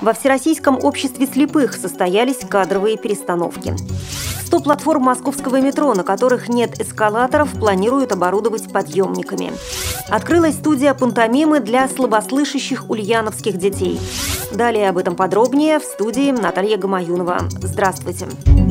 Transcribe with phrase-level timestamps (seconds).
[0.00, 3.74] Во Всероссийском обществе слепых состоялись кадровые перестановки.
[4.46, 9.52] 100 платформ московского метро, на которых нет эскалаторов, планируют оборудовать подъемниками.
[10.08, 14.00] Открылась студия пантомимы для слабослышащих ульяновских детей.
[14.52, 17.48] Далее об этом подробнее в студии Наталья Гамаюнова.
[17.62, 18.26] Здравствуйте.
[18.26, 18.69] Здравствуйте.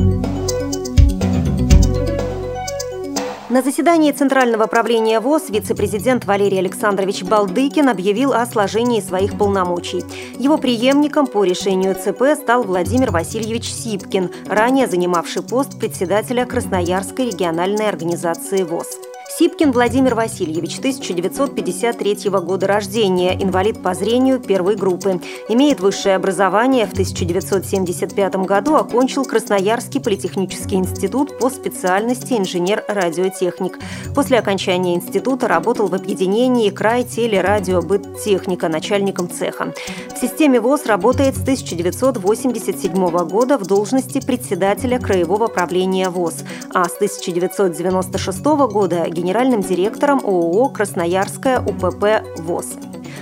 [3.50, 10.04] На заседании Центрального правления ВОЗ вице-президент Валерий Александрович Балдыкин объявил о сложении своих полномочий.
[10.38, 17.88] Его преемником по решению ЦП стал Владимир Васильевич Сипкин, ранее занимавший пост председателя Красноярской региональной
[17.88, 19.09] организации ВОЗ.
[19.40, 25.18] Сипкин Владимир Васильевич, 1953 года рождения, инвалид по зрению первой группы.
[25.48, 26.84] Имеет высшее образование.
[26.84, 33.78] В 1975 году окончил Красноярский политехнический институт по специальности инженер-радиотехник.
[34.14, 39.72] После окончания института работал в объединении «Край телерадиобыттехника» начальником цеха.
[40.14, 42.92] В системе ВОЗ работает с 1987
[43.26, 46.44] года в должности председателя Краевого правления ВОЗ,
[46.74, 52.66] а с 1996 года– генеральным директором ООО «Красноярская УПП ВОЗ».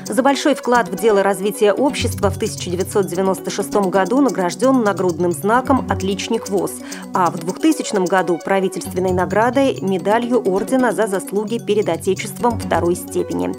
[0.07, 6.73] За большой вклад в дело развития общества в 1996 году награжден нагрудным знаком «Отличник ВОЗ»,
[7.13, 13.55] а в 2000 году правительственной наградой медалью ордена за заслуги перед Отечеством второй степени.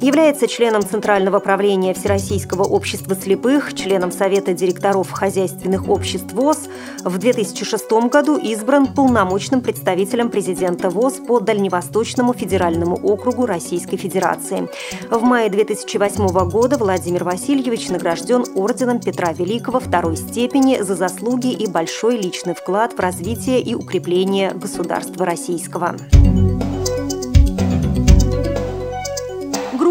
[0.00, 6.68] Является членом Центрального правления Всероссийского общества слепых, членом Совета директоров хозяйственных обществ ВОЗ.
[7.02, 14.68] В 2006 году избран полномочным представителем президента ВОЗ по Дальневосточному федеральному округу Российской Федерации.
[15.10, 21.66] В мае 2008 года Владимир Васильевич награжден орденом Петра Великого второй степени за заслуги и
[21.66, 25.96] большой личный вклад в развитие и укрепление государства российского.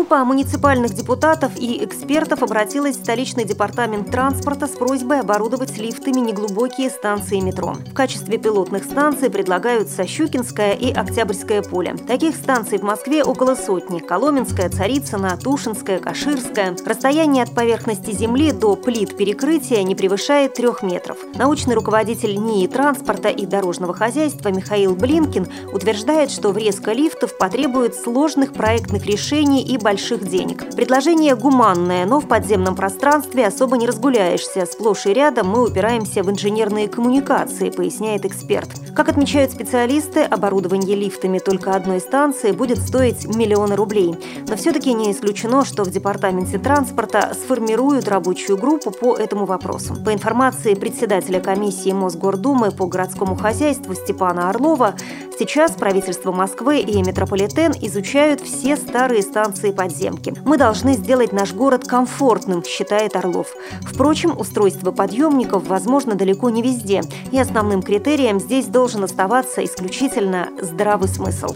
[0.08, 6.90] Группа муниципальных депутатов и экспертов обратилась в столичный департамент транспорта с просьбой оборудовать лифтами неглубокие
[6.90, 7.74] станции метро.
[7.74, 11.98] В качестве пилотных станций предлагаются Щукинское и Октябрьское поле.
[12.08, 14.00] Таких станций в Москве около сотни.
[14.00, 16.78] Коломенская, Царицына, Тушинская, Каширская.
[16.86, 21.18] Расстояние от поверхности земли до плит перекрытия не превышает трех метров.
[21.36, 28.54] Научный руководитель НИИ транспорта и дорожного хозяйства Михаил Блинкин утверждает, что врезка лифтов потребует сложных
[28.54, 30.76] проектных решений и больших больших денег.
[30.76, 34.68] Предложение гуманное, но в подземном пространстве особо не разгуляешься.
[34.68, 38.70] Сплошь и рядом мы упираемся в инженерные коммуникации, поясняет эксперт.
[38.96, 44.16] Как отмечают специалисты, оборудование лифтами только одной станции будет стоить миллионы рублей.
[44.48, 49.96] Но все-таки не исключено, что в Департаменте транспорта сформируют рабочую группу по этому вопросу.
[50.06, 54.94] По информации председателя комиссии Мосгордумы по городскому хозяйству Степана Орлова,
[55.40, 60.34] сейчас правительство Москвы и метрополитен изучают все старые станции по подземки.
[60.46, 63.48] Мы должны сделать наш город комфортным, считает Орлов.
[63.84, 71.08] Впрочем, устройство подъемников возможно далеко не везде, и основным критерием здесь должен оставаться исключительно здравый
[71.08, 71.48] смысл.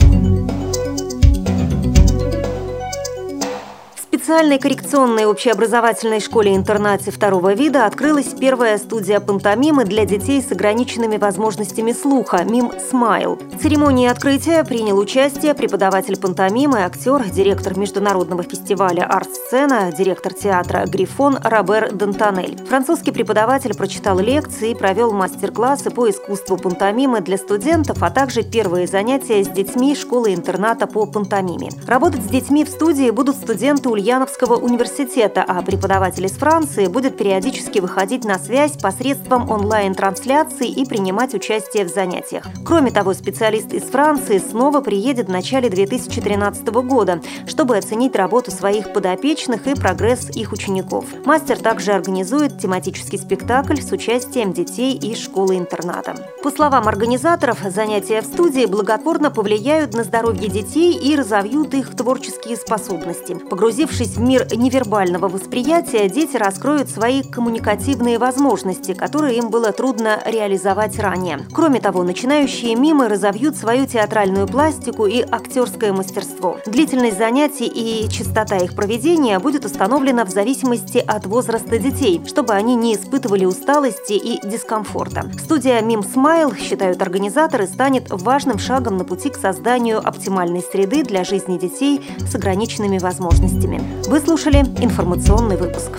[4.31, 11.91] Специальной коррекционной общеобразовательной школе-интернате второго вида открылась первая студия пантомимы для детей с ограниченными возможностями
[11.91, 13.37] слуха «Мим Смайл».
[13.51, 21.37] В церемонии открытия принял участие преподаватель пантомимы, актер, директор международного фестиваля «Арт-сцена», директор театра «Грифон»
[21.43, 22.57] Робер Дантанель.
[22.69, 28.87] Французский преподаватель прочитал лекции и провел мастер-классы по искусству пантомимы для студентов, а также первые
[28.87, 31.71] занятия с детьми школы-интерната по пантомиме.
[31.85, 37.17] Работать с детьми в студии будут студенты Ульяна Ульяновского университета, а преподаватель из Франции будет
[37.17, 42.45] периодически выходить на связь посредством онлайн-трансляции и принимать участие в занятиях.
[42.63, 48.93] Кроме того, специалист из Франции снова приедет в начале 2013 года, чтобы оценить работу своих
[48.93, 51.05] подопечных и прогресс их учеников.
[51.25, 56.13] Мастер также организует тематический спектакль с участием детей из школы-интерната.
[56.43, 62.55] По словам организаторов, занятия в студии благотворно повлияют на здоровье детей и разовьют их творческие
[62.55, 63.35] способности.
[63.49, 70.19] Погрузившись Погрузившись в мир невербального восприятия, дети раскроют свои коммуникативные возможности, которые им было трудно
[70.25, 71.41] реализовать ранее.
[71.53, 76.57] Кроме того, начинающие мимы разовьют свою театральную пластику и актерское мастерство.
[76.65, 82.75] Длительность занятий и частота их проведения будет установлена в зависимости от возраста детей, чтобы они
[82.75, 85.31] не испытывали усталости и дискомфорта.
[85.43, 91.23] Студия «Мим Смайл», считают организаторы, станет важным шагом на пути к созданию оптимальной среды для
[91.23, 93.90] жизни детей с ограниченными возможностями.
[94.07, 95.91] Вы слушали информационный выпуск.